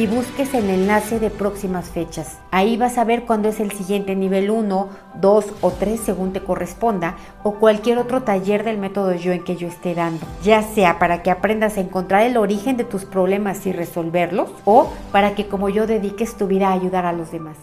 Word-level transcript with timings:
y 0.00 0.06
busques 0.06 0.54
el 0.54 0.70
enlace 0.70 1.20
de 1.20 1.28
próximas 1.28 1.90
fechas. 1.90 2.38
Ahí 2.50 2.78
vas 2.78 2.96
a 2.96 3.04
ver 3.04 3.26
cuándo 3.26 3.50
es 3.50 3.60
el 3.60 3.70
siguiente 3.70 4.16
nivel 4.16 4.50
1, 4.50 4.88
2 5.20 5.44
o 5.60 5.70
3 5.72 6.00
según 6.00 6.32
te 6.32 6.42
corresponda 6.42 7.18
o 7.42 7.56
cualquier 7.56 7.98
otro 7.98 8.22
taller 8.22 8.64
del 8.64 8.78
método 8.78 9.12
yo 9.12 9.32
en 9.32 9.44
que 9.44 9.56
yo 9.56 9.68
esté 9.68 9.94
dando, 9.94 10.26
ya 10.42 10.62
sea 10.62 10.98
para 10.98 11.22
que 11.22 11.30
aprendas 11.30 11.76
a 11.76 11.80
encontrar 11.80 12.22
el 12.22 12.38
origen 12.38 12.78
de 12.78 12.84
tus 12.84 13.04
problemas 13.04 13.66
y 13.66 13.72
resolverlos 13.72 14.48
o 14.64 14.90
para 15.12 15.34
que 15.34 15.48
como 15.48 15.68
yo 15.68 15.86
dediques 15.86 16.34
tu 16.34 16.46
vida 16.46 16.68
a 16.68 16.72
ayudar 16.72 17.04
a 17.04 17.12
los 17.12 17.30
demás. 17.30 17.58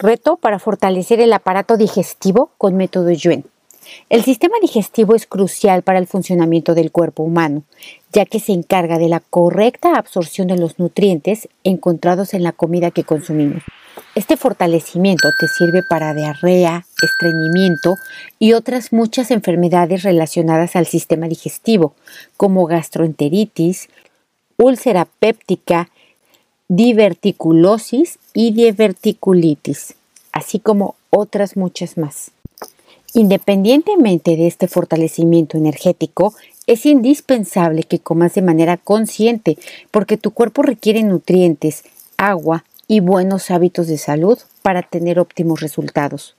Reto 0.00 0.36
para 0.36 0.58
fortalecer 0.58 1.18
el 1.18 1.32
aparato 1.32 1.78
digestivo 1.78 2.50
con 2.58 2.76
método 2.76 3.10
Yuen. 3.10 3.46
El 4.08 4.24
sistema 4.24 4.56
digestivo 4.60 5.14
es 5.14 5.26
crucial 5.26 5.82
para 5.82 5.98
el 5.98 6.06
funcionamiento 6.06 6.74
del 6.74 6.90
cuerpo 6.90 7.22
humano, 7.22 7.62
ya 8.12 8.24
que 8.24 8.40
se 8.40 8.52
encarga 8.52 8.98
de 8.98 9.08
la 9.08 9.20
correcta 9.20 9.96
absorción 9.96 10.48
de 10.48 10.56
los 10.56 10.78
nutrientes 10.78 11.48
encontrados 11.64 12.34
en 12.34 12.42
la 12.42 12.52
comida 12.52 12.90
que 12.90 13.04
consumimos. 13.04 13.62
Este 14.14 14.36
fortalecimiento 14.36 15.28
te 15.38 15.48
sirve 15.48 15.82
para 15.82 16.14
diarrea, 16.14 16.86
estreñimiento 17.02 17.96
y 18.38 18.52
otras 18.52 18.92
muchas 18.92 19.30
enfermedades 19.30 20.02
relacionadas 20.02 20.76
al 20.76 20.86
sistema 20.86 21.28
digestivo, 21.28 21.94
como 22.36 22.66
gastroenteritis, 22.66 23.88
úlcera 24.56 25.06
péptica, 25.18 25.90
diverticulosis 26.68 28.18
y 28.34 28.52
diverticulitis, 28.52 29.94
así 30.32 30.58
como 30.58 30.96
otras 31.10 31.56
muchas 31.56 31.96
más. 31.96 32.30
Independientemente 33.14 34.36
de 34.36 34.46
este 34.46 34.68
fortalecimiento 34.68 35.56
energético, 35.56 36.34
es 36.66 36.84
indispensable 36.84 37.82
que 37.82 37.98
comas 37.98 38.34
de 38.34 38.42
manera 38.42 38.76
consciente 38.76 39.56
porque 39.90 40.18
tu 40.18 40.32
cuerpo 40.32 40.62
requiere 40.62 41.02
nutrientes, 41.02 41.84
agua 42.18 42.64
y 42.86 43.00
buenos 43.00 43.50
hábitos 43.50 43.86
de 43.86 43.96
salud 43.96 44.38
para 44.62 44.82
tener 44.82 45.18
óptimos 45.18 45.60
resultados. 45.60 46.36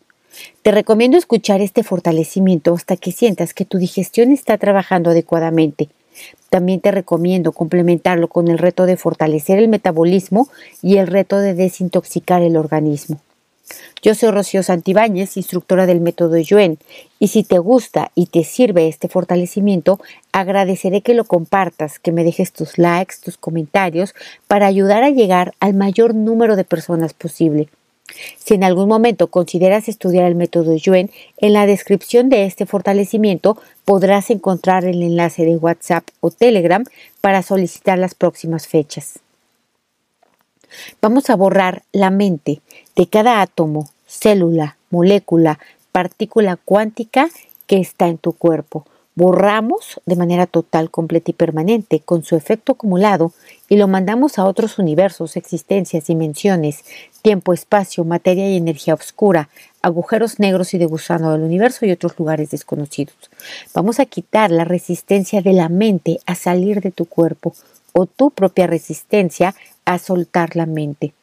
Te 0.61 0.71
recomiendo 0.71 1.17
escuchar 1.17 1.61
este 1.61 1.83
fortalecimiento 1.83 2.75
hasta 2.75 2.97
que 2.97 3.11
sientas 3.11 3.55
que 3.55 3.65
tu 3.65 3.79
digestión 3.79 4.31
está 4.31 4.57
trabajando 4.59 5.09
adecuadamente. 5.09 5.89
También 6.49 6.81
te 6.81 6.91
recomiendo 6.91 7.51
complementarlo 7.51 8.27
con 8.27 8.47
el 8.47 8.59
reto 8.59 8.85
de 8.85 8.97
fortalecer 8.97 9.57
el 9.57 9.67
metabolismo 9.67 10.49
y 10.83 10.97
el 10.97 11.07
reto 11.07 11.39
de 11.39 11.55
desintoxicar 11.55 12.43
el 12.43 12.57
organismo. 12.57 13.19
Yo 14.01 14.15
soy 14.15 14.31
Rocío 14.31 14.63
Santibáñez, 14.63 15.35
instructora 15.35 15.85
del 15.85 15.99
método 15.99 16.37
Yuen, 16.37 16.77
y 17.19 17.27
si 17.27 17.43
te 17.43 17.59
gusta 17.59 18.11
y 18.15 18.27
te 18.27 18.43
sirve 18.43 18.87
este 18.87 19.09
fortalecimiento, 19.09 19.99
agradeceré 20.31 21.01
que 21.01 21.13
lo 21.13 21.25
compartas, 21.25 21.99
que 21.99 22.11
me 22.11 22.23
dejes 22.23 22.53
tus 22.53 22.77
likes, 22.77 23.15
tus 23.21 23.37
comentarios, 23.37 24.15
para 24.47 24.67
ayudar 24.67 25.03
a 25.03 25.09
llegar 25.09 25.53
al 25.59 25.73
mayor 25.73 26.15
número 26.15 26.55
de 26.55 26.63
personas 26.63 27.13
posible. 27.13 27.67
Si 28.37 28.53
en 28.53 28.63
algún 28.63 28.87
momento 28.87 29.27
consideras 29.27 29.87
estudiar 29.87 30.25
el 30.25 30.35
método 30.35 30.75
Yuen, 30.75 31.11
en 31.37 31.53
la 31.53 31.65
descripción 31.65 32.29
de 32.29 32.45
este 32.45 32.65
fortalecimiento 32.65 33.57
podrás 33.85 34.29
encontrar 34.29 34.85
el 34.85 35.03
enlace 35.03 35.45
de 35.45 35.57
WhatsApp 35.57 36.07
o 36.19 36.31
Telegram 36.31 36.83
para 37.21 37.43
solicitar 37.43 37.99
las 37.99 38.15
próximas 38.15 38.67
fechas. 38.67 39.19
Vamos 41.01 41.29
a 41.29 41.35
borrar 41.35 41.83
la 41.91 42.09
mente 42.09 42.61
de 42.99 43.07
cada 43.07 43.41
átomo, 43.41 43.89
célula, 44.07 44.75
molécula, 44.89 45.57
partícula 45.93 46.57
cuántica 46.57 47.29
que 47.65 47.79
está 47.79 48.09
en 48.09 48.17
tu 48.17 48.33
cuerpo. 48.33 48.85
Borramos 49.15 50.01
de 50.05 50.17
manera 50.17 50.47
total, 50.47 50.91
completa 50.91 51.31
y 51.31 51.33
permanente 51.33 52.01
con 52.01 52.25
su 52.25 52.35
efecto 52.35 52.73
acumulado 52.73 53.31
y 53.69 53.77
lo 53.77 53.87
mandamos 53.87 54.37
a 54.37 54.43
otros 54.43 54.79
universos, 54.79 55.37
existencias, 55.37 56.07
dimensiones, 56.07 56.83
tiempo, 57.21 57.53
espacio, 57.53 58.03
materia 58.03 58.49
y 58.49 58.57
energía 58.57 58.95
oscura, 58.95 59.47
agujeros 59.81 60.37
negros 60.37 60.73
y 60.73 60.77
de 60.77 60.85
gusano 60.85 61.31
del 61.31 61.43
universo 61.43 61.85
y 61.85 61.91
otros 61.91 62.19
lugares 62.19 62.51
desconocidos. 62.51 63.15
Vamos 63.73 64.01
a 64.01 64.07
quitar 64.07 64.51
la 64.51 64.65
resistencia 64.65 65.41
de 65.41 65.53
la 65.53 65.69
mente 65.69 66.19
a 66.25 66.35
salir 66.35 66.81
de 66.81 66.91
tu 66.91 67.05
cuerpo 67.05 67.53
o 67.93 68.07
tu 68.07 68.29
propia 68.31 68.67
resistencia 68.67 69.55
a 69.85 69.99
soltar 69.99 70.57
la 70.57 70.65
mente. 70.65 71.13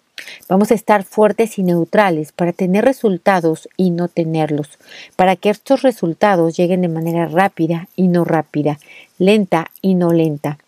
Vamos 0.48 0.70
a 0.70 0.74
estar 0.74 1.04
fuertes 1.04 1.58
y 1.58 1.62
neutrales 1.62 2.32
para 2.32 2.52
tener 2.52 2.84
resultados 2.84 3.68
y 3.76 3.90
no 3.90 4.08
tenerlos, 4.08 4.68
para 5.16 5.36
que 5.36 5.50
estos 5.50 5.82
resultados 5.82 6.56
lleguen 6.56 6.82
de 6.82 6.88
manera 6.88 7.26
rápida 7.26 7.88
y 7.96 8.08
no 8.08 8.24
rápida, 8.24 8.78
lenta 9.18 9.70
y 9.82 9.94
no 9.94 10.12
lenta, 10.12 10.58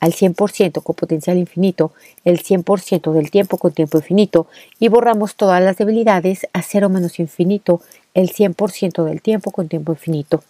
al 0.00 0.12
100% 0.12 0.82
con 0.82 0.94
potencial 0.94 1.38
infinito, 1.38 1.92
el 2.24 2.42
100% 2.42 3.12
del 3.12 3.30
tiempo 3.30 3.58
con 3.58 3.72
tiempo 3.72 3.98
infinito 3.98 4.46
y 4.78 4.88
borramos 4.88 5.36
todas 5.36 5.62
las 5.62 5.76
debilidades 5.76 6.46
a 6.52 6.62
cero 6.62 6.88
menos 6.88 7.18
infinito, 7.18 7.80
el 8.14 8.30
100% 8.32 9.04
del 9.04 9.22
tiempo 9.22 9.50
con 9.50 9.68
tiempo 9.68 9.92
infinito. 9.92 10.42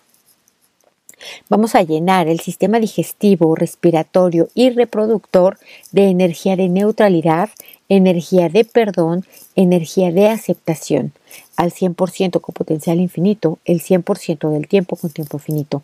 Vamos 1.48 1.74
a 1.74 1.82
llenar 1.82 2.28
el 2.28 2.40
sistema 2.40 2.78
digestivo, 2.78 3.54
respiratorio 3.54 4.48
y 4.54 4.70
reproductor 4.70 5.58
de 5.90 6.08
energía 6.08 6.56
de 6.56 6.68
neutralidad, 6.68 7.48
energía 7.88 8.48
de 8.48 8.64
perdón, 8.64 9.24
energía 9.54 10.12
de 10.12 10.28
aceptación, 10.28 11.12
al 11.56 11.72
100% 11.72 12.40
con 12.40 12.52
potencial 12.52 13.00
infinito, 13.00 13.58
el 13.64 13.80
100% 13.80 14.50
del 14.50 14.68
tiempo 14.68 14.96
con 14.96 15.10
tiempo 15.10 15.38
finito. 15.38 15.82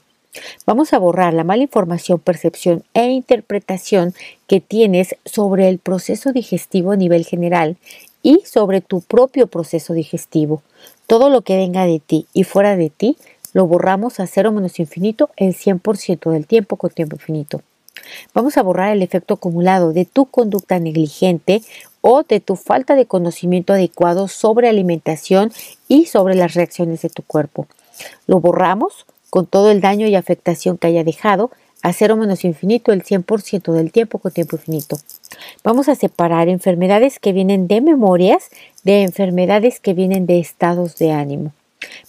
Vamos 0.65 0.93
a 0.93 0.99
borrar 0.99 1.35
la 1.35 1.45
mala 1.45 1.63
información, 1.63 2.19
percepción 2.19 2.85
e 2.95 3.11
interpretación 3.11 4.15
que 4.47 4.61
tienes 4.61 5.17
sobre 5.25 5.69
el 5.69 5.79
proceso 5.79 6.33
digestivo 6.33 6.93
a 6.93 6.97
nivel 6.97 7.27
general 7.27 7.77
y 8.23 8.41
sobre 8.47 8.81
tu 8.81 9.01
propio 9.01 9.47
proceso 9.47 9.93
digestivo. 9.93 10.63
Todo 11.07 11.29
lo 11.29 11.43
que 11.43 11.57
venga 11.57 11.84
de 11.84 12.01
ti 12.01 12.27
y 12.33 12.45
fuera 12.45 12.77
de 12.77 12.89
ti 12.89 13.17
lo 13.53 13.67
borramos 13.67 14.21
a 14.21 14.27
cero 14.27 14.53
menos 14.53 14.79
infinito 14.81 15.31
el 15.37 15.55
100% 15.55 16.31
del 16.31 16.47
tiempo 16.47 16.77
con 16.77 16.91
tiempo 16.91 17.17
infinito. 17.17 17.61
Vamos 18.33 18.57
a 18.57 18.63
borrar 18.63 18.93
el 18.93 19.03
efecto 19.03 19.34
acumulado 19.34 19.93
de 19.93 20.07
tu 20.07 20.27
conducta 20.27 20.79
negligente 20.79 21.63
o 22.03 22.23
de 22.25 22.41
tu 22.41 22.57
falta 22.57 22.95
de 22.95 23.07
conocimiento 23.07 23.73
adecuado 23.73 24.29
sobre 24.29 24.69
alimentación 24.69 25.51
y 25.89 26.07
sobre 26.07 26.35
las 26.35 26.53
reacciones 26.53 27.01
de 27.01 27.09
tu 27.09 27.23
cuerpo. 27.23 27.67
Lo 28.27 28.41
borramos 28.41 29.07
con 29.31 29.47
todo 29.47 29.71
el 29.71 29.81
daño 29.81 30.07
y 30.07 30.15
afectación 30.15 30.77
que 30.77 30.89
haya 30.89 31.04
dejado 31.04 31.51
a 31.83 31.93
cero 31.93 32.16
menos 32.16 32.45
infinito 32.45 32.93
el 32.93 33.03
100% 33.03 33.72
del 33.72 33.91
tiempo 33.91 34.19
con 34.19 34.31
tiempo 34.33 34.57
infinito. 34.57 34.99
Vamos 35.65 35.89
a 35.89 35.95
separar 35.95 36.49
enfermedades 36.49 37.19
que 37.19 37.33
vienen 37.33 37.66
de 37.66 37.81
memorias 37.81 38.51
de 38.84 39.03
enfermedades 39.03 39.81
que 39.81 39.95
vienen 39.95 40.27
de 40.27 40.39
estados 40.39 40.97
de 40.97 41.13
ánimo. 41.13 41.53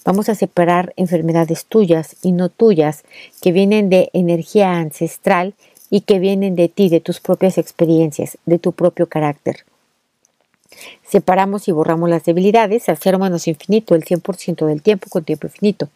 Vamos 0.04 0.28
a 0.28 0.34
separar 0.34 0.92
enfermedades 0.96 1.66
tuyas 1.66 2.16
y 2.22 2.32
no 2.32 2.48
tuyas 2.48 3.04
que 3.40 3.52
vienen 3.52 3.88
de 3.88 4.10
energía 4.12 4.72
ancestral 4.72 5.54
y 5.90 6.02
que 6.02 6.18
vienen 6.18 6.56
de 6.56 6.68
ti, 6.68 6.88
de 6.88 7.00
tus 7.00 7.20
propias 7.20 7.58
experiencias, 7.58 8.38
de 8.46 8.58
tu 8.58 8.72
propio 8.72 9.08
carácter. 9.08 9.64
Separamos 11.06 11.68
y 11.68 11.72
borramos 11.72 12.08
las 12.08 12.24
debilidades 12.24 12.88
a 12.88 12.96
cero 12.96 13.18
menos 13.18 13.46
infinito 13.48 13.94
el 13.94 14.04
100% 14.04 14.66
del 14.66 14.82
tiempo 14.82 15.08
con 15.10 15.24
tiempo 15.24 15.46
infinito. 15.46 15.88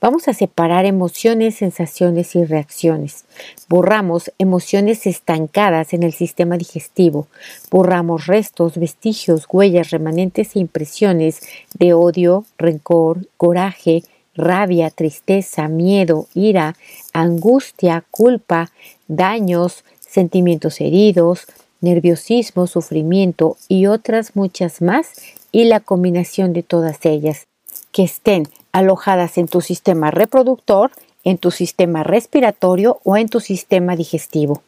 Vamos 0.00 0.28
a 0.28 0.32
separar 0.32 0.86
emociones, 0.86 1.56
sensaciones 1.56 2.34
y 2.34 2.44
reacciones. 2.44 3.24
Borramos 3.68 4.32
emociones 4.38 5.06
estancadas 5.06 5.92
en 5.92 6.02
el 6.02 6.12
sistema 6.12 6.56
digestivo. 6.56 7.28
Borramos 7.70 8.26
restos, 8.26 8.78
vestigios, 8.78 9.46
huellas, 9.50 9.90
remanentes 9.90 10.56
e 10.56 10.60
impresiones 10.60 11.40
de 11.78 11.92
odio, 11.92 12.44
rencor, 12.56 13.26
coraje, 13.36 14.02
rabia, 14.34 14.90
tristeza, 14.90 15.68
miedo, 15.68 16.28
ira, 16.34 16.76
angustia, 17.12 18.04
culpa, 18.10 18.70
daños, 19.08 19.84
sentimientos 20.00 20.80
heridos, 20.80 21.46
nerviosismo, 21.80 22.66
sufrimiento 22.66 23.56
y 23.68 23.86
otras 23.86 24.36
muchas 24.36 24.82
más 24.82 25.12
y 25.52 25.64
la 25.64 25.80
combinación 25.80 26.52
de 26.52 26.62
todas 26.62 27.04
ellas 27.06 27.46
que 27.92 28.02
estén 28.02 28.48
alojadas 28.72 29.38
en 29.38 29.48
tu 29.48 29.60
sistema 29.60 30.10
reproductor, 30.10 30.90
en 31.24 31.38
tu 31.38 31.50
sistema 31.50 32.02
respiratorio 32.02 33.00
o 33.04 33.16
en 33.16 33.28
tu 33.28 33.40
sistema 33.40 33.96
digestivo. 33.96 34.62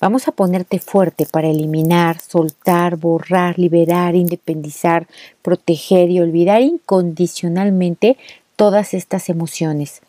Vamos 0.00 0.26
a 0.26 0.32
ponerte 0.32 0.78
fuerte 0.78 1.26
para 1.26 1.48
eliminar, 1.48 2.20
soltar, 2.20 2.96
borrar, 2.96 3.58
liberar, 3.58 4.14
independizar, 4.14 5.06
proteger 5.42 6.10
y 6.10 6.20
olvidar 6.20 6.62
incondicionalmente 6.62 8.16
todas 8.56 8.94
estas 8.94 9.28
emociones 9.28 10.02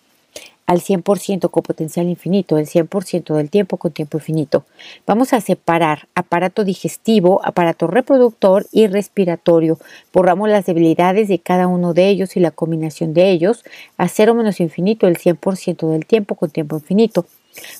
al 0.69 0.81
100% 0.81 1.49
con 1.49 1.63
potencial 1.63 2.07
infinito, 2.07 2.59
el 2.59 2.67
100% 2.67 3.33
del 3.33 3.49
tiempo 3.49 3.77
con 3.77 3.91
tiempo 3.91 4.19
infinito. 4.19 4.65
Vamos 5.07 5.33
a 5.33 5.41
separar 5.41 6.07
aparato 6.13 6.63
digestivo, 6.63 7.41
aparato 7.43 7.87
reproductor 7.87 8.67
y 8.71 8.85
respiratorio. 8.85 9.79
Borramos 10.13 10.47
las 10.47 10.67
debilidades 10.67 11.27
de 11.27 11.39
cada 11.39 11.65
uno 11.65 11.95
de 11.95 12.09
ellos 12.09 12.37
y 12.37 12.39
la 12.39 12.51
combinación 12.51 13.15
de 13.15 13.31
ellos 13.31 13.63
a 13.97 14.07
cero 14.09 14.35
menos 14.35 14.59
infinito, 14.59 15.07
el 15.07 15.17
100% 15.17 15.89
del 15.89 16.05
tiempo 16.05 16.35
con 16.35 16.51
tiempo 16.51 16.75
infinito. 16.75 17.25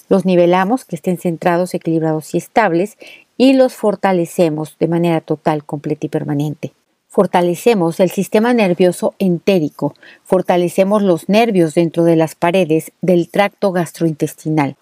Los 0.09 0.25
nivelamos, 0.25 0.83
que 0.83 0.95
estén 0.95 1.19
centrados, 1.19 1.75
equilibrados 1.75 2.33
y 2.33 2.39
estables, 2.39 2.97
y 3.37 3.53
los 3.53 3.75
fortalecemos 3.75 4.77
de 4.79 4.87
manera 4.87 5.21
total, 5.21 5.63
completa 5.63 6.07
y 6.07 6.09
permanente. 6.09 6.73
Fortalecemos 7.11 7.99
el 7.99 8.11
sistema 8.11 8.53
nervioso 8.53 9.15
entérico, 9.17 9.95
fortalecemos 10.23 11.01
los 11.01 11.27
nervios 11.27 11.73
dentro 11.73 12.03
de 12.03 12.15
las 12.15 12.35
paredes 12.35 12.91
del 13.01 13.29
tracto 13.29 13.71
gastrointestinal. 13.71 14.75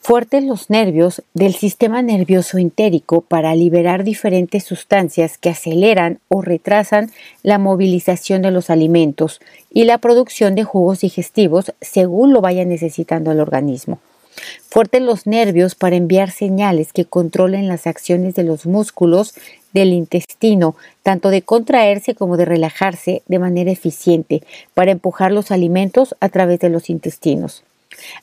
Fuertes 0.00 0.44
los 0.44 0.70
nervios 0.70 1.24
del 1.34 1.54
sistema 1.54 2.00
nervioso 2.00 2.58
entérico 2.58 3.20
para 3.20 3.56
liberar 3.56 4.04
diferentes 4.04 4.62
sustancias 4.62 5.38
que 5.38 5.50
aceleran 5.50 6.20
o 6.28 6.40
retrasan 6.40 7.10
la 7.42 7.58
movilización 7.58 8.42
de 8.42 8.52
los 8.52 8.70
alimentos 8.70 9.40
y 9.68 9.82
la 9.82 9.98
producción 9.98 10.54
de 10.54 10.62
jugos 10.62 11.00
digestivos 11.00 11.74
según 11.80 12.32
lo 12.32 12.40
vaya 12.40 12.64
necesitando 12.64 13.32
el 13.32 13.40
organismo. 13.40 13.98
Fuertes 14.68 15.02
los 15.02 15.26
nervios 15.26 15.74
para 15.74 15.96
enviar 15.96 16.30
señales 16.30 16.92
que 16.92 17.04
controlen 17.04 17.68
las 17.68 17.86
acciones 17.86 18.34
de 18.34 18.44
los 18.44 18.66
músculos 18.66 19.34
del 19.72 19.92
intestino, 19.92 20.76
tanto 21.02 21.30
de 21.30 21.42
contraerse 21.42 22.14
como 22.14 22.36
de 22.36 22.44
relajarse 22.44 23.22
de 23.26 23.38
manera 23.38 23.70
eficiente 23.70 24.42
para 24.74 24.90
empujar 24.90 25.32
los 25.32 25.50
alimentos 25.50 26.14
a 26.20 26.28
través 26.28 26.60
de 26.60 26.68
los 26.68 26.90
intestinos. 26.90 27.62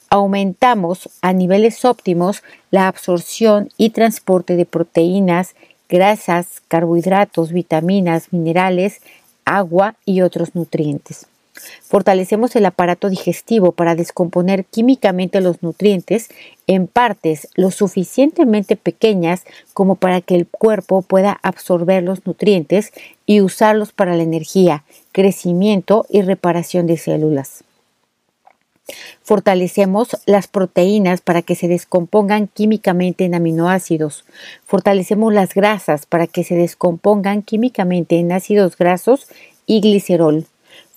Aumentamos 0.10 1.10
a 1.22 1.34
niveles 1.34 1.86
óptimos 1.86 2.44
la 2.72 2.88
absorción 2.88 3.70
y 3.78 3.92
transporte 3.92 4.56
de 4.56 4.66
proteínas, 4.66 5.56
grasas, 5.88 6.62
carbohidratos, 6.68 7.52
vitaminas, 7.52 8.32
minerales, 8.32 9.02
agua 9.46 9.96
y 10.06 10.22
otros 10.22 10.56
nutrientes. 10.56 11.28
Fortalecemos 11.82 12.56
el 12.56 12.66
aparato 12.66 13.10
digestivo 13.10 13.72
para 13.72 13.96
descomponer 13.96 14.66
químicamente 14.66 15.42
los 15.42 15.62
nutrientes 15.64 16.30
en 16.68 16.88
partes 16.88 17.48
lo 17.56 17.72
suficientemente 17.72 18.76
pequeñas 18.76 19.44
como 19.74 19.96
para 19.96 20.22
que 20.22 20.36
el 20.36 20.48
cuerpo 20.48 21.02
pueda 21.02 21.40
absorber 21.42 22.04
los 22.04 22.26
nutrientes 22.26 22.92
y 23.26 23.42
usarlos 23.42 23.92
para 23.92 24.16
la 24.16 24.24
energía, 24.24 24.84
crecimiento 25.12 26.06
y 26.10 26.22
reparación 26.22 26.88
de 26.88 26.98
células. 26.98 27.64
Fortalecemos 29.22 30.18
las 30.26 30.48
proteínas 30.48 31.22
para 31.22 31.42
que 31.42 31.56
se 31.56 31.68
descompongan 31.68 32.48
químicamente 32.48 33.26
en 33.26 33.36
aminoácidos. 33.36 34.26
Fortalecemos 34.66 35.34
las 35.34 35.54
grasas 35.54 36.06
para 36.06 36.28
que 36.28 36.44
se 36.44 36.56
descompongan 36.56 37.44
químicamente 37.44 38.20
en 38.20 38.32
ácidos 38.32 38.78
grasos 38.78 39.28
y 39.66 39.82
glicerol. 39.82 40.46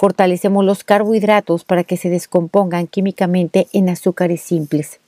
Fortalecemos 0.03 0.65
los 0.65 0.83
carbohidratos 0.83 1.63
para 1.63 1.85
que 1.85 1.97
se 1.97 2.11
descompongan 2.11 2.89
químicamente 2.89 3.69
en 3.73 3.89
azúcares 3.89 4.41
simples. 4.41 4.99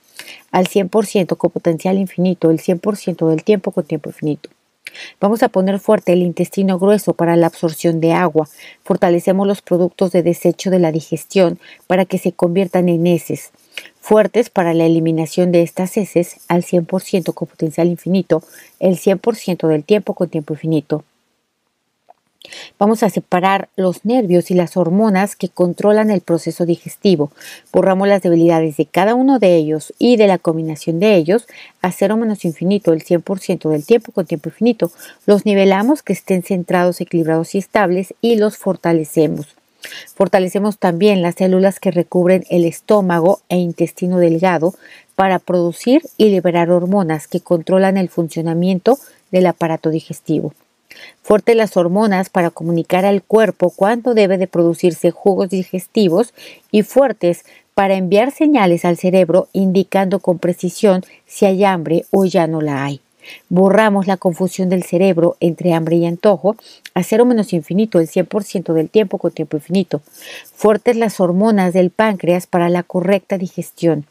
Al 0.53 0.67
100% 0.67 1.35
con 1.35 1.51
potencial 1.51 1.97
infinito, 1.97 2.49
el 2.49 2.61
100% 2.61 3.27
del 3.27 3.43
tiempo 3.43 3.71
con 3.71 3.83
tiempo 3.83 4.09
infinito. 4.09 4.49
Vamos 5.19 5.43
a 5.43 5.49
poner 5.49 5.79
fuerte 5.81 6.13
el 6.13 6.21
intestino 6.21 6.79
grueso 6.79 7.13
para 7.13 7.35
la 7.35 7.47
absorción 7.47 7.99
de 7.99 8.13
agua. 8.13 8.47
Fortalecemos 8.85 9.45
los 9.45 9.61
productos 9.61 10.13
de 10.13 10.23
desecho 10.23 10.69
de 10.69 10.79
la 10.79 10.93
digestión 10.93 11.59
para 11.87 12.05
que 12.05 12.17
se 12.17 12.31
conviertan 12.31 12.87
en 12.87 13.05
heces. 13.05 13.51
Fuertes 13.99 14.49
para 14.49 14.73
la 14.73 14.85
eliminación 14.85 15.51
de 15.51 15.61
estas 15.61 15.97
heces 15.97 16.37
al 16.47 16.63
100% 16.63 17.33
con 17.33 17.49
potencial 17.49 17.89
infinito, 17.89 18.43
el 18.79 18.97
100% 18.97 19.67
del 19.67 19.83
tiempo 19.83 20.13
con 20.13 20.29
tiempo 20.29 20.53
infinito. 20.53 21.03
Vamos 22.79 23.03
a 23.03 23.09
separar 23.09 23.69
los 23.75 24.05
nervios 24.05 24.51
y 24.51 24.53
las 24.53 24.77
hormonas 24.77 25.35
que 25.35 25.49
controlan 25.49 26.11
el 26.11 26.21
proceso 26.21 26.65
digestivo. 26.65 27.31
Borramos 27.71 28.07
las 28.07 28.21
debilidades 28.21 28.77
de 28.77 28.85
cada 28.85 29.15
uno 29.15 29.39
de 29.39 29.55
ellos 29.55 29.93
y 29.99 30.17
de 30.17 30.27
la 30.27 30.37
combinación 30.37 30.99
de 30.99 31.15
ellos 31.15 31.47
a 31.81 31.91
cero 31.91 32.17
menos 32.17 32.45
infinito, 32.45 32.93
el 32.93 33.03
100% 33.03 33.69
del 33.69 33.85
tiempo 33.85 34.11
con 34.11 34.25
tiempo 34.25 34.49
infinito. 34.49 34.91
Los 35.25 35.45
nivelamos 35.45 36.03
que 36.03 36.13
estén 36.13 36.43
centrados, 36.43 37.01
equilibrados 37.01 37.55
y 37.55 37.59
estables 37.59 38.13
y 38.21 38.35
los 38.35 38.57
fortalecemos. 38.57 39.55
Fortalecemos 40.15 40.77
también 40.77 41.21
las 41.21 41.35
células 41.35 41.79
que 41.79 41.91
recubren 41.91 42.43
el 42.49 42.65
estómago 42.65 43.41
e 43.49 43.57
intestino 43.57 44.17
delgado 44.17 44.73
para 45.15 45.39
producir 45.39 46.01
y 46.17 46.29
liberar 46.29 46.71
hormonas 46.71 47.27
que 47.27 47.39
controlan 47.39 47.97
el 47.97 48.09
funcionamiento 48.09 48.97
del 49.31 49.47
aparato 49.47 49.89
digestivo. 49.89 50.53
Fuerte 51.21 51.55
las 51.55 51.77
hormonas 51.77 52.29
para 52.29 52.49
comunicar 52.49 53.05
al 53.05 53.23
cuerpo 53.23 53.71
cuánto 53.75 54.13
debe 54.13 54.37
de 54.37 54.47
producirse 54.47 55.11
jugos 55.11 55.49
digestivos 55.49 56.33
y 56.71 56.83
fuertes 56.83 57.45
para 57.73 57.95
enviar 57.95 58.31
señales 58.31 58.85
al 58.85 58.97
cerebro 58.97 59.49
indicando 59.53 60.19
con 60.19 60.39
precisión 60.39 61.03
si 61.25 61.45
hay 61.45 61.65
hambre 61.65 62.05
o 62.11 62.25
ya 62.25 62.47
no 62.47 62.61
la 62.61 62.85
hay. 62.85 63.01
Borramos 63.49 64.07
la 64.07 64.17
confusión 64.17 64.69
del 64.69 64.83
cerebro 64.83 65.35
entre 65.39 65.73
hambre 65.73 65.97
y 65.97 66.05
antojo 66.05 66.55
a 66.93 67.03
cero 67.03 67.25
menos 67.25 67.53
infinito 67.53 67.99
el 67.99 68.07
100% 68.07 68.73
del 68.73 68.89
tiempo 68.89 69.17
con 69.17 69.31
tiempo 69.31 69.57
infinito. 69.57 70.01
Fuertes 70.53 70.95
las 70.95 71.19
hormonas 71.19 71.73
del 71.73 71.89
páncreas 71.89 72.47
para 72.47 72.69
la 72.69 72.83
correcta 72.83 73.37
digestión. 73.37 74.05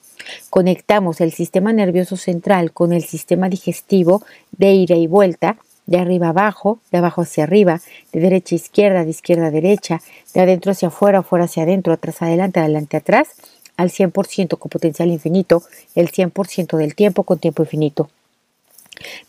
Conectamos 0.50 1.21
el 1.21 1.33
sistema 1.33 1.73
nervioso 1.73 2.17
central 2.17 2.73
con 2.73 2.93
el 2.93 3.05
sistema 3.05 3.49
digestivo 3.49 4.23
de 4.53 4.73
ida 4.73 4.97
y 4.97 5.07
vuelta 5.07 5.57
de 5.87 5.99
arriba 5.99 6.29
abajo, 6.29 6.79
de 6.91 6.99
abajo 6.99 7.23
hacia 7.23 7.45
arriba, 7.45 7.81
de 8.12 8.21
derecha 8.21 8.55
a 8.55 8.57
izquierda, 8.57 9.05
de 9.05 9.11
izquierda 9.11 9.47
a 9.47 9.50
derecha, 9.50 10.00
de 10.33 10.41
adentro 10.41 10.73
hacia 10.73 10.88
afuera, 10.88 11.19
afuera 11.19 11.45
hacia 11.45 11.64
adentro, 11.64 11.93
atrás 11.93 12.23
adelante, 12.23 12.61
adelante 12.61 12.97
atrás, 12.97 13.29
al 13.76 13.91
100% 13.91 14.59
con 14.59 14.71
potencial 14.71 15.11
infinito, 15.11 15.62
el 15.95 16.11
100% 16.11 16.76
del 16.76 16.95
tiempo 16.95 17.25
con 17.25 17.38
tiempo 17.38 17.62
infinito. 17.62 18.09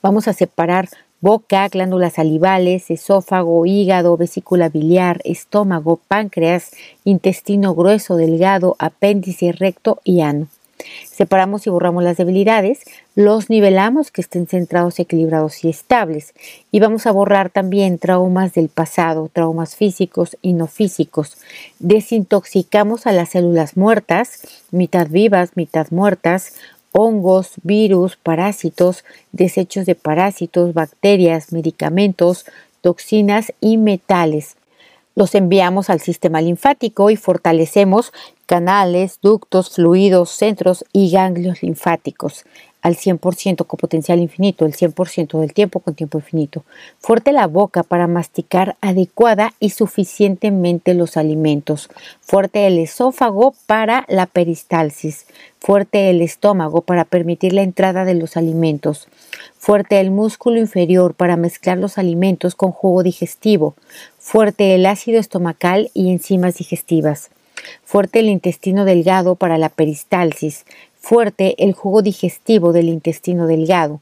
Vamos 0.01 0.27
a 0.27 0.33
separar 0.33 0.89
boca, 1.21 1.67
glándulas 1.69 2.13
salivales, 2.13 2.91
esófago, 2.91 3.65
hígado, 3.65 4.15
vesícula 4.15 4.69
biliar, 4.69 5.21
estómago, 5.23 5.99
páncreas, 6.07 6.71
intestino 7.03 7.73
grueso, 7.73 8.15
delgado, 8.15 8.75
apéndice 8.77 9.51
recto 9.51 9.99
y 10.03 10.21
ano. 10.21 10.47
Separamos 11.09 11.65
y 11.65 11.69
borramos 11.69 12.03
las 12.03 12.17
debilidades, 12.17 12.81
los 13.15 13.49
nivelamos 13.49 14.11
que 14.11 14.21
estén 14.21 14.47
centrados, 14.47 14.99
equilibrados 14.99 15.63
y 15.63 15.69
estables. 15.69 16.33
Y 16.71 16.79
vamos 16.79 17.05
a 17.05 17.11
borrar 17.11 17.49
también 17.49 17.97
traumas 17.97 18.53
del 18.53 18.69
pasado, 18.69 19.29
traumas 19.31 19.75
físicos 19.75 20.37
y 20.41 20.53
no 20.53 20.67
físicos. 20.67 21.37
Desintoxicamos 21.79 23.07
a 23.07 23.13
las 23.13 23.29
células 23.29 23.77
muertas, 23.77 24.41
mitad 24.71 25.07
vivas, 25.07 25.51
mitad 25.55 25.87
muertas, 25.91 26.55
hongos, 26.91 27.51
virus, 27.63 28.15
parásitos, 28.15 29.03
desechos 29.31 29.85
de 29.85 29.95
parásitos, 29.95 30.73
bacterias, 30.73 31.51
medicamentos, 31.51 32.45
toxinas 32.81 33.51
y 33.59 33.77
metales. 33.77 34.55
Los 35.15 35.33
enviamos 35.33 35.89
al 35.89 36.01
sistema 36.01 36.41
linfático 36.41 37.09
y 37.09 37.15
fortalecemos 37.15 38.11
canales, 38.45 39.19
ductos, 39.21 39.71
fluidos, 39.71 40.29
centros 40.29 40.85
y 40.93 41.11
ganglios 41.11 41.63
linfáticos 41.63 42.45
al 42.85 42.97
100% 42.97 43.65
con 43.65 43.77
potencial 43.77 44.19
infinito, 44.19 44.63
el 44.63 44.75
100% 44.75 45.39
del 45.39 45.53
tiempo 45.55 45.79
con 45.79 45.95
tiempo 45.95 46.19
infinito. 46.19 46.63
Fuerte 46.99 47.31
la 47.31 47.47
boca 47.47 47.81
para 47.81 48.05
masticar 48.05 48.77
adecuada 48.79 49.55
y 49.59 49.71
suficientemente 49.71 50.93
los 50.93 51.17
alimentos. 51.17 51.89
Fuerte 52.21 52.67
el 52.67 52.77
esófago 52.77 53.55
para 53.65 54.05
la 54.07 54.27
peristalsis. 54.27 55.25
Fuerte 55.57 56.11
el 56.11 56.21
estómago 56.21 56.81
para 56.81 57.05
permitir 57.05 57.53
la 57.53 57.63
entrada 57.63 58.05
de 58.05 58.13
los 58.13 58.37
alimentos. 58.37 59.07
Fuerte 59.57 59.99
el 59.99 60.11
músculo 60.11 60.59
inferior 60.59 61.15
para 61.15 61.37
mezclar 61.37 61.79
los 61.79 61.97
alimentos 61.97 62.53
con 62.53 62.71
jugo 62.71 63.01
digestivo. 63.01 63.73
Fuerte 64.19 64.75
el 64.75 64.85
ácido 64.85 65.19
estomacal 65.19 65.89
y 65.95 66.11
enzimas 66.11 66.57
digestivas 66.57 67.31
Fuerte 67.83 68.19
el 68.19 68.29
intestino 68.29 68.85
delgado 68.85 69.35
para 69.35 69.57
la 69.57 69.69
peristalsis. 69.69 70.65
Fuerte 70.99 71.55
el 71.63 71.73
jugo 71.73 72.01
digestivo 72.01 72.73
del 72.73 72.89
intestino 72.89 73.47
delgado. 73.47 74.01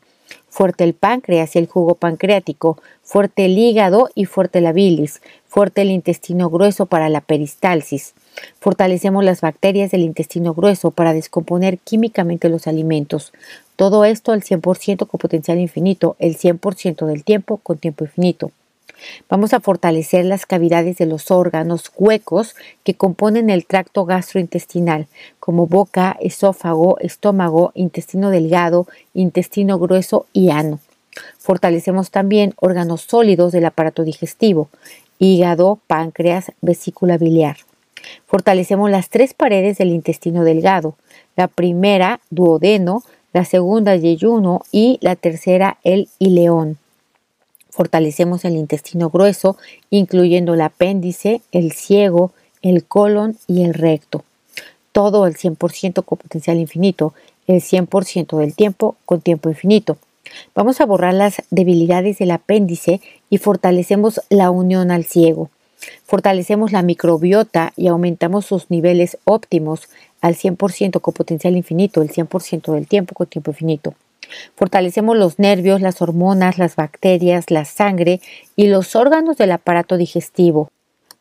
Fuerte 0.50 0.83
el 0.83 0.93
páncreas 0.93 1.55
y 1.55 1.60
el 1.60 1.67
jugo 1.67 1.95
pancreático. 1.95 2.77
Fuerte 3.03 3.45
el 3.45 3.57
hígado 3.57 4.10
y 4.15 4.25
fuerte 4.25 4.62
la 4.62 4.72
bilis. 4.72 5.22
Fuerte 5.48 5.81
el 5.81 5.91
intestino 5.91 6.50
grueso 6.50 6.86
para 6.86 7.10
la 7.10 7.22
peristalsis. 7.22 8.13
Fortalecemos 8.60 9.24
las 9.24 9.41
bacterias 9.41 9.91
del 9.91 10.01
intestino 10.01 10.53
grueso 10.53 10.91
para 10.91 11.13
descomponer 11.13 11.77
químicamente 11.79 12.50
los 12.50 12.67
alimentos. 12.67 13.33
Todo 13.75 14.05
esto 14.05 14.31
al 14.31 14.43
100% 14.43 15.07
con 15.07 15.17
potencial 15.17 15.60
infinito, 15.60 16.15
el 16.19 16.38
100% 16.38 17.05
del 17.05 17.24
tiempo 17.24 17.57
con 17.57 17.77
tiempo 17.77 18.05
infinito. 18.05 18.51
Vamos 19.29 19.53
a 19.53 19.60
fortalecer 19.60 20.25
las 20.25 20.45
cavidades 20.45 20.98
de 20.98 21.05
los 21.05 21.31
órganos 21.31 21.91
huecos 21.98 22.55
que 22.83 22.93
componen 22.93 23.50
el 23.50 23.65
tracto 23.65 24.05
gastrointestinal, 24.05 25.07
como 25.39 25.67
boca, 25.67 26.17
esófago, 26.19 26.98
estómago, 27.00 27.72
intestino 27.75 28.29
delgado, 28.29 28.88
intestino 29.13 29.79
grueso 29.79 30.25
y 30.33 30.50
ano. 30.50 30.79
Fortalecemos 31.38 32.12
también 32.12 32.53
órganos 32.57 33.01
sólidos 33.01 33.51
del 33.51 33.65
aparato 33.65 34.03
digestivo, 34.03 34.69
hígado, 35.19 35.79
páncreas, 35.88 36.51
vesícula 36.62 37.17
biliar. 37.17 37.57
Fortalecemos 38.25 38.89
las 38.89 39.10
tres 39.10 39.33
paredes 39.33 39.77
del 39.77 39.89
intestino 39.89 40.43
delgado. 40.43 40.95
La 41.36 41.48
primera, 41.48 42.19
duodeno, 42.29 43.03
la 43.31 43.45
segunda, 43.45 43.95
yeyuno 43.95 44.62
y 44.72 45.00
la 45.01 45.15
tercera, 45.15 45.77
el 45.83 46.10
ileón. 46.19 46.77
Fortalecemos 47.74 48.46
el 48.46 48.56
intestino 48.56 49.10
grueso, 49.10 49.58
incluyendo 49.89 50.53
el 50.53 50.62
apéndice, 50.62 51.42
el 51.51 51.72
ciego, 51.72 52.32
el 52.62 52.86
colon 52.86 53.36
y 53.48 53.63
el 53.63 53.74
recto. 53.74 54.24
Todo 54.92 55.24
al 55.24 55.34
100% 55.34 56.06
con 56.06 56.20
potencial 56.20 56.60
infinito, 56.60 57.15
el 57.48 57.63
100% 57.63 58.38
del 58.38 58.53
tiempo 58.53 58.96
con 59.06 59.22
tiempo 59.22 59.50
infinito. 59.50 59.98
Vamos 60.53 60.82
a 60.82 60.86
borrar 60.86 61.15
las 61.15 61.42
debilidades 61.50 62.20
del 62.20 62.30
apéndice 62.30 63.01
y 63.32 63.39
fortalecemos 63.39 64.22
la 64.30 64.51
unión 64.51 64.92
al 64.92 65.03
ciego. 65.03 65.50
Fortalecemos 66.06 66.74
la 66.74 66.84
microbiota 66.84 67.74
y 67.75 67.88
aumentamos 67.88 68.46
sus 68.46 68.70
niveles 68.70 69.18
óptimos 69.24 69.89
al 70.22 70.36
100% 70.36 71.01
con 71.01 71.13
potencial 71.15 71.58
infinito, 71.58 72.03
el 72.03 72.12
100% 72.12 72.72
del 72.72 72.86
tiempo 72.86 73.15
con 73.15 73.25
tiempo 73.25 73.50
infinito. 73.50 73.96
Fortalecemos 74.56 75.18
los 75.18 75.39
nervios, 75.39 75.82
las 75.82 76.01
hormonas, 76.01 76.58
las 76.58 76.75
bacterias, 76.75 77.51
la 77.51 77.65
sangre 77.65 78.22
y 78.56 78.68
los 78.68 78.96
órganos 78.96 79.38
del 79.38 79.51
aparato 79.51 79.98
digestivo. 79.98 80.70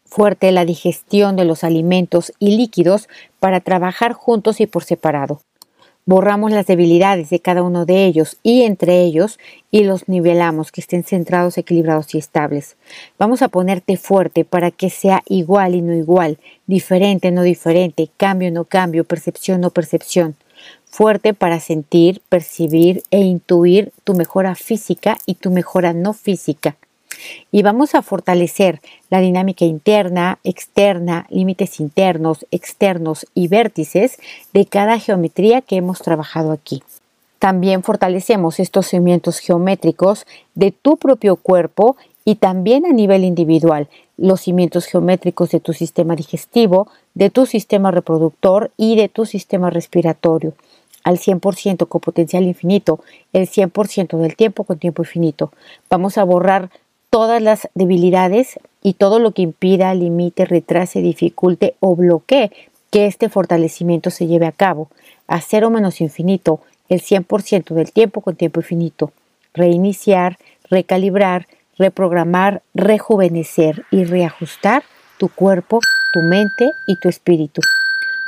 Fuerte 0.05 0.53
la 0.53 0.65
digestión 0.65 1.37
de 1.37 1.45
los 1.45 1.65
alimentos 1.65 2.33
y 2.39 2.57
líquidos 2.57 3.09
para 3.41 3.61
trabajar 3.61 4.13
juntos 4.13 4.61
y 4.61 4.67
por 4.67 4.85
separado. 4.85 5.41
Borramos 6.05 6.51
las 6.51 6.67
debilidades 6.67 7.31
de 7.31 7.39
cada 7.39 7.63
uno 7.63 7.87
de 7.87 8.07
ellos 8.07 8.37
y 8.43 8.63
entre 8.63 9.03
ellos 9.03 9.39
y 9.71 9.85
los 9.85 10.09
nivelamos, 10.09 10.73
que 10.73 10.81
estén 10.81 11.05
centrados, 11.05 11.59
equilibrados 11.59 12.13
y 12.17 12.19
estables. 12.19 12.77
Vamos 13.19 13.41
a 13.41 13.49
ponerte 13.49 13.97
fuerte 13.97 14.45
para 14.45 14.73
que 14.73 14.91
sea 14.91 15.23
igual 15.29 15.77
y 15.77 15.81
no 15.81 15.95
igual, 15.95 16.39
diferente, 16.67 17.31
no 17.31 17.43
diferente, 17.43 18.11
cambio, 18.17 18.51
no 18.51 18.65
cambio, 18.65 19.05
percepción, 19.05 19.61
no 19.61 19.71
percepción. 19.71 20.35
Fuerte 20.95 21.33
para 21.33 21.59
sentir, 21.59 22.21
percibir 22.29 23.03
e 23.11 23.21
intuir 23.21 23.93
tu 24.05 24.13
mejora 24.13 24.55
física 24.55 25.17
y 25.25 25.37
tu 25.37 25.51
mejora 25.51 25.95
no 25.95 26.13
física 26.13 26.77
y 27.51 27.63
vamos 27.63 27.95
a 27.95 28.03
fortalecer 28.03 28.81
la 29.09 29.21
dinámica 29.21 29.65
interna, 29.65 30.39
externa, 30.45 31.27
límites 31.31 31.81
internos, 31.81 32.47
externos 32.51 33.27
y 33.35 33.49
vértices 33.49 34.19
de 34.53 34.67
cada 34.67 34.99
geometría 34.99 35.63
que 35.63 35.77
hemos 35.77 36.01
trabajado 36.01 36.53
aquí. 36.53 36.83
También 37.39 37.83
fortalecemos 37.83 38.61
estos 38.61 38.87
cimientos 38.87 39.39
geométricos 39.39 40.27
de 40.55 40.73
tu 40.73 40.99
propio 40.99 41.37
cuerpo 41.37 41.97
y 42.25 42.35
también 42.35 42.85
a 42.85 42.93
nivel 42.93 43.25
individual, 43.25 43.89
los 44.19 44.43
cimientos 44.43 44.85
geométricos 44.85 45.51
de 45.51 45.59
tu 45.59 45.73
sistema 45.73 46.17
digestivo, 46.17 46.89
de 47.15 47.31
tu 47.31 47.47
sistema 47.47 47.91
reproductor 47.91 48.71
y 48.77 48.97
de 48.97 49.09
tu 49.09 49.25
sistema 49.25 49.71
respiratorio 49.71 50.53
al 51.05 51.19
100% 51.19 51.89
con 51.89 52.01
potencial 52.01 52.45
infinito, 52.45 53.01
el 53.33 53.49
100% 53.49 54.19
del 54.19 54.37
tiempo 54.37 54.65
con 54.65 54.79
tiempo 54.79 55.03
infinito. 55.03 55.53
Vamos 55.91 56.19
a 56.19 56.25
borrar 56.25 56.71
todas 57.11 57.43
las 57.43 57.69
debilidades 57.75 58.59
y 58.83 58.95
todo 58.95 59.19
lo 59.19 59.33
que 59.33 59.43
impida, 59.43 59.95
limite, 59.95 60.45
retrase, 60.45 61.03
dificulte 61.03 61.75
o 61.81 61.95
bloquee 61.95 62.51
que 62.91 63.07
este 63.07 63.29
fortalecimiento 63.29 64.11
se 64.11 64.27
lleve 64.27 64.47
a 64.47 64.53
cabo, 64.53 64.89
a 65.27 65.41
cero 65.41 65.71
menos 65.71 66.01
infinito, 66.01 66.61
el 66.89 67.01
100% 67.01 67.75
del 67.75 67.93
tiempo 67.93 68.21
con 68.21 68.37
tiempo 68.37 68.61
infinito, 68.61 69.13
reiniciar, 69.55 70.39
recalibrar, 70.71 71.47
reprogramar, 71.79 72.63
rejuvenecer 72.75 73.85
y 73.91 74.05
reajustar 74.05 74.83
tu 75.19 75.29
cuerpo, 75.29 75.81
tu 76.13 76.21
mente 76.21 76.71
y 76.87 76.97
tu 76.97 77.09
espíritu. 77.09 77.63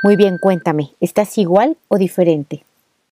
Muy 0.04 0.16
bien, 0.16 0.36
cuéntame, 0.36 0.90
¿estás 1.00 1.38
igual 1.38 1.78
o 1.88 1.96
diferente? 1.96 2.62